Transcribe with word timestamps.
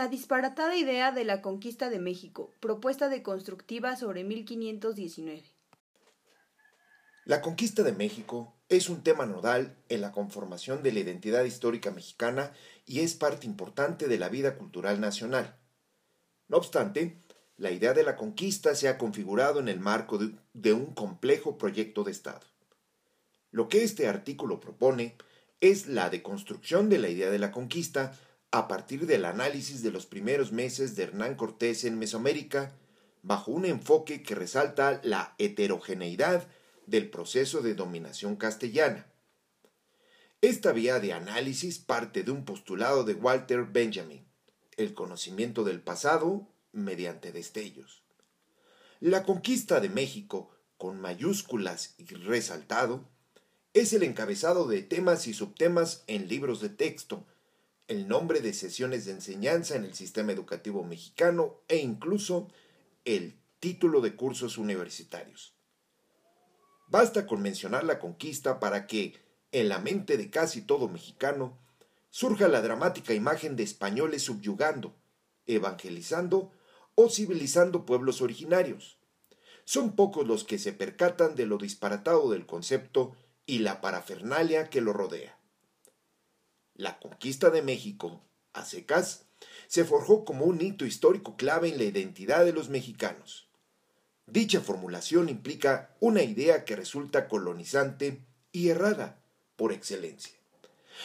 La 0.00 0.08
disparatada 0.08 0.78
idea 0.78 1.12
de 1.12 1.26
la 1.26 1.42
conquista 1.42 1.90
de 1.90 1.98
México, 1.98 2.54
propuesta 2.60 3.10
deconstructiva 3.10 3.96
sobre 3.96 4.24
1519. 4.24 5.44
La 7.26 7.42
conquista 7.42 7.82
de 7.82 7.92
México 7.92 8.56
es 8.70 8.88
un 8.88 9.02
tema 9.02 9.26
nodal 9.26 9.76
en 9.90 10.00
la 10.00 10.10
conformación 10.10 10.82
de 10.82 10.92
la 10.92 11.00
identidad 11.00 11.44
histórica 11.44 11.90
mexicana 11.90 12.54
y 12.86 13.00
es 13.00 13.14
parte 13.14 13.46
importante 13.46 14.08
de 14.08 14.18
la 14.18 14.30
vida 14.30 14.56
cultural 14.56 15.02
nacional. 15.02 15.58
No 16.48 16.56
obstante, 16.56 17.20
la 17.58 17.70
idea 17.70 17.92
de 17.92 18.02
la 18.02 18.16
conquista 18.16 18.74
se 18.74 18.88
ha 18.88 18.96
configurado 18.96 19.60
en 19.60 19.68
el 19.68 19.80
marco 19.80 20.16
de, 20.16 20.34
de 20.54 20.72
un 20.72 20.94
complejo 20.94 21.58
proyecto 21.58 22.04
de 22.04 22.12
Estado. 22.12 22.46
Lo 23.50 23.68
que 23.68 23.84
este 23.84 24.08
artículo 24.08 24.60
propone 24.60 25.18
es 25.60 25.88
la 25.88 26.08
deconstrucción 26.08 26.88
de 26.88 26.98
la 26.98 27.10
idea 27.10 27.28
de 27.28 27.38
la 27.38 27.52
conquista 27.52 28.18
a 28.52 28.66
partir 28.66 29.06
del 29.06 29.24
análisis 29.24 29.82
de 29.82 29.92
los 29.92 30.06
primeros 30.06 30.52
meses 30.52 30.96
de 30.96 31.04
Hernán 31.04 31.36
Cortés 31.36 31.84
en 31.84 31.98
Mesoamérica, 31.98 32.72
bajo 33.22 33.52
un 33.52 33.64
enfoque 33.64 34.22
que 34.22 34.34
resalta 34.34 35.00
la 35.04 35.34
heterogeneidad 35.38 36.48
del 36.86 37.10
proceso 37.10 37.60
de 37.60 37.74
dominación 37.74 38.36
castellana. 38.36 39.06
Esta 40.40 40.72
vía 40.72 41.00
de 41.00 41.12
análisis 41.12 41.78
parte 41.78 42.22
de 42.24 42.30
un 42.30 42.44
postulado 42.44 43.04
de 43.04 43.14
Walter 43.14 43.64
Benjamin, 43.64 44.26
el 44.76 44.94
conocimiento 44.94 45.64
del 45.64 45.80
pasado 45.80 46.48
mediante 46.72 47.30
destellos. 47.30 48.02
La 49.00 49.22
conquista 49.24 49.80
de 49.80 49.90
México, 49.90 50.50
con 50.76 51.00
mayúsculas 51.00 51.94
y 51.98 52.06
resaltado, 52.06 53.08
es 53.74 53.92
el 53.92 54.02
encabezado 54.02 54.66
de 54.66 54.82
temas 54.82 55.26
y 55.26 55.34
subtemas 55.34 56.04
en 56.06 56.26
libros 56.28 56.60
de 56.60 56.70
texto, 56.70 57.26
el 57.90 58.06
nombre 58.06 58.38
de 58.40 58.54
sesiones 58.54 59.04
de 59.04 59.10
enseñanza 59.10 59.74
en 59.74 59.84
el 59.84 59.94
sistema 59.94 60.30
educativo 60.30 60.84
mexicano 60.84 61.56
e 61.66 61.78
incluso 61.78 62.46
el 63.04 63.36
título 63.58 64.00
de 64.00 64.14
cursos 64.14 64.58
universitarios. 64.58 65.56
Basta 66.86 67.26
con 67.26 67.42
mencionar 67.42 67.82
la 67.82 67.98
conquista 67.98 68.60
para 68.60 68.86
que, 68.86 69.20
en 69.50 69.68
la 69.68 69.80
mente 69.80 70.16
de 70.16 70.30
casi 70.30 70.62
todo 70.62 70.88
mexicano, 70.88 71.58
surja 72.10 72.46
la 72.46 72.62
dramática 72.62 73.12
imagen 73.12 73.56
de 73.56 73.64
españoles 73.64 74.22
subyugando, 74.22 74.94
evangelizando 75.46 76.52
o 76.94 77.10
civilizando 77.10 77.86
pueblos 77.86 78.22
originarios. 78.22 79.00
Son 79.64 79.96
pocos 79.96 80.28
los 80.28 80.44
que 80.44 80.60
se 80.60 80.72
percatan 80.72 81.34
de 81.34 81.46
lo 81.46 81.58
disparatado 81.58 82.30
del 82.30 82.46
concepto 82.46 83.16
y 83.46 83.58
la 83.58 83.80
parafernalia 83.80 84.70
que 84.70 84.80
lo 84.80 84.92
rodea. 84.92 85.39
La 86.80 86.98
conquista 86.98 87.50
de 87.50 87.60
México, 87.60 88.22
a 88.54 88.64
secas, 88.64 89.26
se 89.66 89.84
forjó 89.84 90.24
como 90.24 90.46
un 90.46 90.62
hito 90.62 90.86
histórico 90.86 91.36
clave 91.36 91.68
en 91.68 91.76
la 91.76 91.84
identidad 91.84 92.42
de 92.42 92.54
los 92.54 92.70
mexicanos. 92.70 93.50
Dicha 94.24 94.62
formulación 94.62 95.28
implica 95.28 95.94
una 96.00 96.22
idea 96.22 96.64
que 96.64 96.76
resulta 96.76 97.28
colonizante 97.28 98.24
y 98.50 98.70
errada 98.70 99.20
por 99.56 99.74
excelencia. 99.74 100.32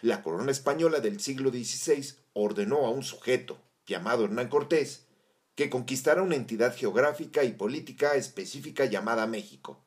La 0.00 0.22
corona 0.22 0.52
española 0.52 1.00
del 1.00 1.20
siglo 1.20 1.50
XVI 1.50 2.14
ordenó 2.32 2.86
a 2.86 2.90
un 2.90 3.02
sujeto, 3.02 3.60
llamado 3.86 4.24
Hernán 4.24 4.48
Cortés, 4.48 5.04
que 5.54 5.68
conquistara 5.68 6.22
una 6.22 6.36
entidad 6.36 6.74
geográfica 6.74 7.44
y 7.44 7.52
política 7.52 8.14
específica 8.14 8.86
llamada 8.86 9.26
México. 9.26 9.84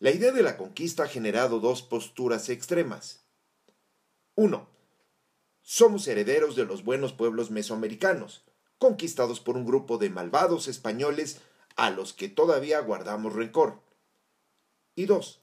La 0.00 0.10
idea 0.10 0.32
de 0.32 0.42
la 0.42 0.56
conquista 0.56 1.04
ha 1.04 1.08
generado 1.08 1.60
dos 1.60 1.82
posturas 1.82 2.48
extremas. 2.48 3.25
1. 4.38 4.68
Somos 5.62 6.06
herederos 6.06 6.56
de 6.56 6.66
los 6.66 6.84
buenos 6.84 7.14
pueblos 7.14 7.50
mesoamericanos, 7.50 8.44
conquistados 8.76 9.40
por 9.40 9.56
un 9.56 9.64
grupo 9.64 9.96
de 9.96 10.10
malvados 10.10 10.68
españoles 10.68 11.40
a 11.74 11.88
los 11.90 12.12
que 12.12 12.28
todavía 12.28 12.78
guardamos 12.80 13.32
rencor. 13.32 13.80
Y 14.94 15.06
2. 15.06 15.40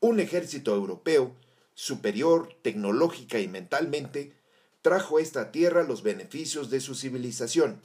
Un 0.00 0.18
ejército 0.18 0.74
europeo, 0.74 1.36
superior 1.74 2.58
tecnológica 2.62 3.38
y 3.38 3.46
mentalmente, 3.46 4.36
trajo 4.82 5.18
a 5.18 5.22
esta 5.22 5.52
tierra 5.52 5.84
los 5.84 6.02
beneficios 6.02 6.70
de 6.70 6.80
su 6.80 6.96
civilización. 6.96 7.80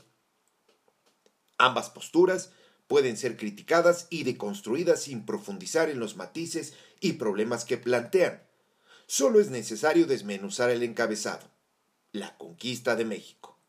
Ambas 1.60 1.92
posturas 1.92 2.52
pueden 2.88 3.18
ser 3.18 3.38
criticadas 3.38 4.08
y 4.10 4.24
deconstruidas 4.24 5.04
sin 5.04 5.28
profundizar 5.28 5.92
en 5.92 6.00
los 6.00 6.16
matices 6.16 6.74
y 7.00 7.14
problemas 7.14 7.66
que 7.66 7.78
plantean 7.78 8.42
Solo 9.16 9.40
es 9.40 9.51
necesario 9.51 10.07
desmenuzar 10.07 10.72
el 10.72 10.81
encabezado. 10.81 11.47
La 12.13 12.35
conquista 12.35 12.96
de 12.96 13.06
México. 13.06 13.59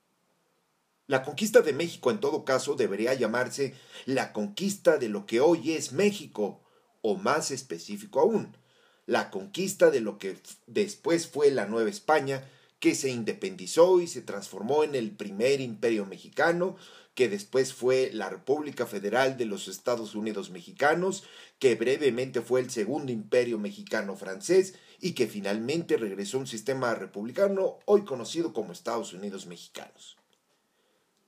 La 1.06 1.22
conquista 1.22 1.60
de 1.60 1.74
México 1.74 2.10
en 2.10 2.18
todo 2.18 2.46
caso 2.46 2.76
debería 2.76 3.12
llamarse 3.12 3.74
la 4.06 4.32
conquista 4.32 4.96
de 4.96 5.10
lo 5.10 5.26
que 5.26 5.40
hoy 5.40 5.72
es 5.72 5.92
México, 5.92 6.62
o 7.02 7.16
más 7.16 7.50
específico 7.50 8.20
aún, 8.20 8.56
la 9.04 9.30
conquista 9.30 9.90
de 9.90 10.00
lo 10.00 10.16
que 10.16 10.38
después 10.66 11.26
fue 11.26 11.50
la 11.50 11.66
Nueva 11.66 11.90
España, 11.90 12.48
que 12.80 12.94
se 12.94 13.10
independizó 13.10 14.00
y 14.00 14.06
se 14.06 14.22
transformó 14.22 14.82
en 14.82 14.94
el 14.94 15.10
primer 15.10 15.60
imperio 15.60 16.06
mexicano, 16.06 16.76
que 17.14 17.28
después 17.28 17.74
fue 17.74 18.10
la 18.12 18.28
República 18.28 18.86
Federal 18.86 19.36
de 19.36 19.44
los 19.44 19.68
Estados 19.68 20.14
Unidos 20.14 20.50
Mexicanos, 20.50 21.22
que 21.58 21.74
brevemente 21.76 22.40
fue 22.40 22.60
el 22.60 22.70
segundo 22.70 23.12
imperio 23.12 23.58
mexicano 23.58 24.16
francés 24.16 24.74
y 25.04 25.12
que 25.12 25.26
finalmente 25.26 25.98
regresó 25.98 26.38
a 26.38 26.40
un 26.40 26.46
sistema 26.46 26.94
republicano 26.94 27.78
hoy 27.84 28.06
conocido 28.06 28.54
como 28.54 28.72
Estados 28.72 29.12
Unidos 29.12 29.44
Mexicanos. 29.44 30.16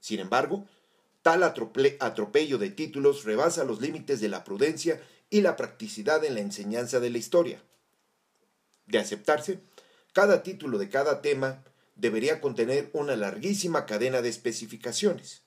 Sin 0.00 0.18
embargo, 0.18 0.64
tal 1.20 1.42
atropello 1.42 2.56
de 2.56 2.70
títulos 2.70 3.24
rebasa 3.24 3.64
los 3.64 3.82
límites 3.82 4.22
de 4.22 4.30
la 4.30 4.44
prudencia 4.44 5.02
y 5.28 5.42
la 5.42 5.56
practicidad 5.56 6.24
en 6.24 6.36
la 6.36 6.40
enseñanza 6.40 7.00
de 7.00 7.10
la 7.10 7.18
historia. 7.18 7.62
De 8.86 8.98
aceptarse, 8.98 9.60
cada 10.14 10.42
título 10.42 10.78
de 10.78 10.88
cada 10.88 11.20
tema 11.20 11.62
debería 11.96 12.40
contener 12.40 12.88
una 12.94 13.14
larguísima 13.14 13.84
cadena 13.84 14.22
de 14.22 14.30
especificaciones. 14.30 15.42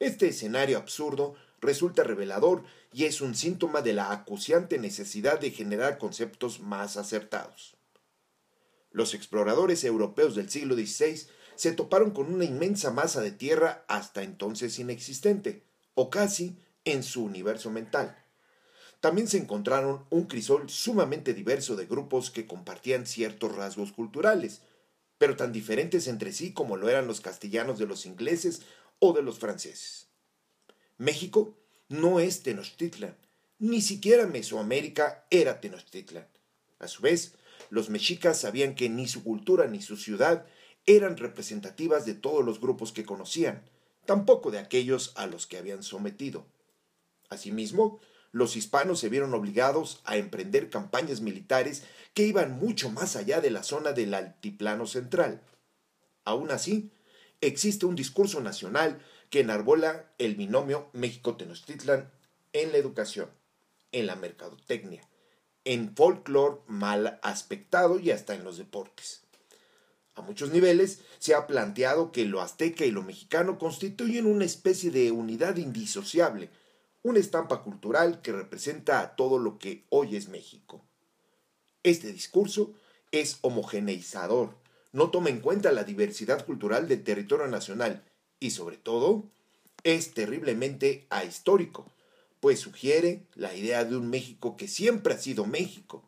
Este 0.00 0.28
escenario 0.28 0.76
absurdo 0.76 1.34
resulta 1.60 2.04
revelador 2.04 2.64
y 2.92 3.04
es 3.04 3.20
un 3.20 3.34
síntoma 3.34 3.82
de 3.82 3.92
la 3.92 4.12
acuciante 4.12 4.78
necesidad 4.78 5.40
de 5.40 5.50
generar 5.50 5.98
conceptos 5.98 6.60
más 6.60 6.96
acertados. 6.96 7.76
Los 8.90 9.14
exploradores 9.14 9.84
europeos 9.84 10.34
del 10.34 10.50
siglo 10.50 10.74
XVI 10.74 11.26
se 11.54 11.72
toparon 11.72 12.12
con 12.12 12.32
una 12.32 12.44
inmensa 12.44 12.90
masa 12.90 13.20
de 13.20 13.32
tierra 13.32 13.84
hasta 13.88 14.22
entonces 14.22 14.78
inexistente, 14.78 15.64
o 15.94 16.10
casi 16.10 16.56
en 16.84 17.02
su 17.02 17.24
universo 17.24 17.70
mental. 17.70 18.16
También 19.00 19.28
se 19.28 19.38
encontraron 19.38 20.04
un 20.10 20.24
crisol 20.24 20.70
sumamente 20.70 21.34
diverso 21.34 21.76
de 21.76 21.86
grupos 21.86 22.30
que 22.30 22.46
compartían 22.46 23.06
ciertos 23.06 23.54
rasgos 23.54 23.92
culturales, 23.92 24.62
pero 25.18 25.36
tan 25.36 25.52
diferentes 25.52 26.06
entre 26.08 26.32
sí 26.32 26.52
como 26.52 26.76
lo 26.76 26.88
eran 26.88 27.06
los 27.06 27.20
castellanos 27.20 27.78
de 27.78 27.86
los 27.86 28.06
ingleses 28.06 28.62
o 28.98 29.12
de 29.12 29.22
los 29.22 29.38
franceses. 29.38 30.07
México 30.98 31.56
no 31.88 32.18
es 32.18 32.42
Tenochtitlan, 32.42 33.16
ni 33.60 33.80
siquiera 33.80 34.26
Mesoamérica 34.26 35.24
era 35.30 35.60
Tenochtitlan. 35.60 36.26
A 36.80 36.88
su 36.88 37.02
vez, 37.02 37.34
los 37.70 37.88
mexicas 37.88 38.40
sabían 38.40 38.74
que 38.74 38.88
ni 38.88 39.06
su 39.06 39.22
cultura 39.22 39.68
ni 39.68 39.80
su 39.80 39.96
ciudad 39.96 40.44
eran 40.86 41.16
representativas 41.16 42.04
de 42.04 42.14
todos 42.14 42.44
los 42.44 42.60
grupos 42.60 42.90
que 42.90 43.04
conocían, 43.04 43.62
tampoco 44.06 44.50
de 44.50 44.58
aquellos 44.58 45.12
a 45.14 45.28
los 45.28 45.46
que 45.46 45.56
habían 45.56 45.84
sometido. 45.84 46.46
Asimismo, 47.28 48.00
los 48.32 48.56
hispanos 48.56 48.98
se 48.98 49.08
vieron 49.08 49.34
obligados 49.34 50.00
a 50.04 50.16
emprender 50.16 50.68
campañas 50.68 51.20
militares 51.20 51.84
que 52.12 52.26
iban 52.26 52.58
mucho 52.58 52.90
más 52.90 53.14
allá 53.14 53.40
de 53.40 53.52
la 53.52 53.62
zona 53.62 53.92
del 53.92 54.14
altiplano 54.14 54.86
central. 54.88 55.42
Aún 56.24 56.50
así, 56.50 56.90
existe 57.40 57.86
un 57.86 57.94
discurso 57.94 58.40
nacional 58.40 59.00
que 59.30 59.40
enarbola 59.40 60.10
el 60.18 60.34
binomio 60.34 60.88
México-Tenochtitlan 60.92 62.10
en 62.52 62.72
la 62.72 62.78
educación, 62.78 63.28
en 63.92 64.06
la 64.06 64.16
mercadotecnia, 64.16 65.02
en 65.64 65.94
folclore 65.94 66.60
mal 66.66 67.18
aspectado 67.22 67.98
y 67.98 68.10
hasta 68.10 68.34
en 68.34 68.44
los 68.44 68.56
deportes. 68.56 69.22
A 70.14 70.22
muchos 70.22 70.50
niveles 70.50 71.00
se 71.18 71.34
ha 71.34 71.46
planteado 71.46 72.10
que 72.10 72.24
lo 72.24 72.40
azteca 72.40 72.84
y 72.84 72.90
lo 72.90 73.02
mexicano 73.02 73.58
constituyen 73.58 74.26
una 74.26 74.44
especie 74.44 74.90
de 74.90 75.12
unidad 75.12 75.56
indisociable, 75.56 76.50
una 77.02 77.20
estampa 77.20 77.62
cultural 77.62 78.20
que 78.20 78.32
representa 78.32 79.00
a 79.00 79.14
todo 79.14 79.38
lo 79.38 79.58
que 79.58 79.84
hoy 79.90 80.16
es 80.16 80.28
México. 80.28 80.82
Este 81.84 82.12
discurso 82.12 82.74
es 83.12 83.38
homogeneizador, 83.42 84.56
no 84.92 85.10
toma 85.10 85.28
en 85.28 85.40
cuenta 85.40 85.70
la 85.70 85.84
diversidad 85.84 86.44
cultural 86.44 86.88
del 86.88 87.04
territorio 87.04 87.46
nacional 87.46 88.02
y 88.40 88.50
sobre 88.50 88.76
todo 88.76 89.24
es 89.84 90.12
terriblemente 90.14 91.06
ahistórico, 91.10 91.86
pues 92.40 92.60
sugiere 92.60 93.22
la 93.34 93.54
idea 93.54 93.84
de 93.84 93.96
un 93.96 94.08
México 94.10 94.56
que 94.56 94.68
siempre 94.68 95.14
ha 95.14 95.18
sido 95.18 95.46
México. 95.46 96.02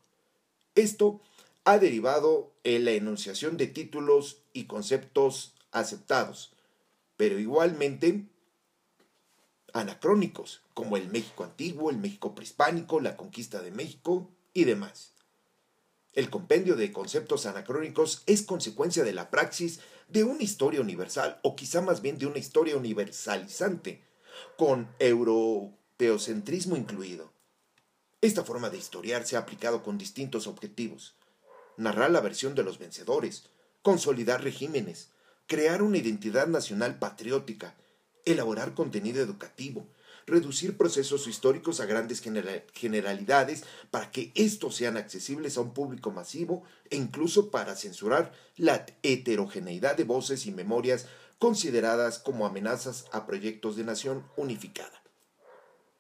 Esto 0.75 1.21
ha 1.65 1.79
derivado 1.79 2.53
en 2.65 2.85
la 2.85 2.93
enunciación 2.93 3.57
de 3.57 3.67
títulos 3.67 4.39
y 4.53 4.65
conceptos 4.65 5.55
aceptados, 5.73 6.53
pero 7.17 7.39
igualmente 7.39 8.25
anacrónicos, 9.73 10.63
como 10.75 10.97
el 10.97 11.09
México 11.09 11.45
antiguo, 11.45 11.91
el 11.91 11.99
México 11.99 12.35
prehispánico, 12.35 13.01
la 13.01 13.17
conquista 13.17 13.61
de 13.63 13.71
México 13.71 14.29
y 14.53 14.65
demás. 14.65 15.13
El 16.13 16.29
compendio 16.29 16.75
de 16.75 16.91
conceptos 16.93 17.47
anacrónicos 17.47 18.23
es 18.27 18.43
consecuencia 18.43 19.05
de 19.05 19.13
la 19.13 19.31
praxis 19.31 19.81
de 20.09 20.25
una 20.25 20.43
historia 20.43 20.81
universal, 20.81 21.39
o 21.43 21.55
quizá 21.55 21.81
más 21.83 22.03
bien 22.03 22.19
de 22.19 22.27
una 22.27 22.39
historia 22.39 22.77
universalizante, 22.77 24.03
con 24.57 24.89
europeocentrismo 24.99 26.77
incluido. 26.77 27.31
Esta 28.21 28.45
forma 28.45 28.71
de 28.71 28.79
historiar 28.79 29.25
se 29.25 29.37
ha 29.37 29.41
aplicado 29.41 29.83
con 29.85 29.99
distintos 29.99 30.47
objetivos. 30.49 31.15
Narrar 31.77 32.11
la 32.11 32.21
versión 32.21 32.55
de 32.57 32.65
los 32.65 32.79
vencedores, 32.79 33.45
consolidar 33.83 34.43
regímenes, 34.43 35.11
crear 35.47 35.81
una 35.81 35.99
identidad 35.99 36.49
nacional 36.49 36.99
patriótica, 36.99 37.77
elaborar 38.25 38.75
contenido 38.75 39.23
educativo, 39.23 39.87
reducir 40.31 40.77
procesos 40.77 41.27
históricos 41.27 41.81
a 41.81 41.87
grandes 41.87 42.23
generalidades 42.73 43.65
para 43.91 44.11
que 44.11 44.33
estos 44.35 44.77
sean 44.77 44.97
accesibles 44.97 45.57
a 45.57 45.61
un 45.61 45.75
público 45.75 46.11
masivo 46.11 46.63
e 46.89 46.97
incluso 46.97 47.51
para 47.51 47.77
censurar 47.77 48.33
la 48.57 48.87
heterogeneidad 49.03 49.97
de 49.97 50.05
voces 50.05 50.47
y 50.47 50.53
memorias 50.53 51.07
consideradas 51.39 52.19
como 52.19 52.47
amenazas 52.47 53.07
a 53.13 53.27
proyectos 53.27 53.77
de 53.77 53.85
nación 53.85 54.25
unificada. 54.37 55.03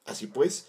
Así 0.05 0.27
pues, 0.27 0.67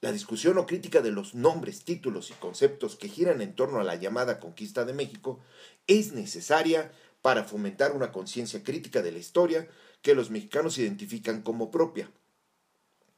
la 0.00 0.12
discusión 0.12 0.58
o 0.58 0.66
crítica 0.66 1.00
de 1.00 1.10
los 1.10 1.34
nombres, 1.34 1.84
títulos 1.84 2.30
y 2.30 2.34
conceptos 2.34 2.96
que 2.96 3.08
giran 3.08 3.40
en 3.40 3.54
torno 3.54 3.80
a 3.80 3.84
la 3.84 3.96
llamada 3.96 4.38
conquista 4.40 4.84
de 4.84 4.92
México 4.92 5.40
es 5.86 6.12
necesaria 6.12 6.92
para 7.22 7.44
fomentar 7.44 7.92
una 7.92 8.12
conciencia 8.12 8.62
crítica 8.62 9.02
de 9.02 9.10
la 9.10 9.18
historia 9.18 9.68
que 10.02 10.14
los 10.14 10.30
mexicanos 10.30 10.78
identifican 10.78 11.42
como 11.42 11.70
propia. 11.72 12.10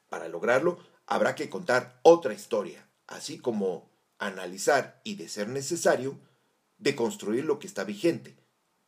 Para 0.08 0.28
lograrlo, 0.28 0.78
habrá 1.06 1.34
que 1.34 1.50
contar 1.50 1.99
otra 2.02 2.34
historia, 2.34 2.88
así 3.06 3.38
como 3.38 3.90
analizar 4.19 5.00
y, 5.05 5.16
de 5.16 5.28
ser 5.28 5.49
necesario, 5.49 6.19
deconstruir 6.78 7.44
lo 7.44 7.58
que 7.58 7.66
está 7.66 7.84
vigente, 7.84 8.38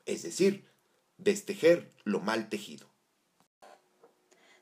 es 0.06 0.22
decir, 0.22 0.64
destejer 1.18 1.92
lo 2.04 2.20
mal 2.20 2.48
tejido. 2.48 2.88